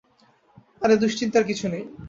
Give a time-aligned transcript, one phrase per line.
[0.81, 1.83] আরে দুশ্চিন্তার কিছু নেই।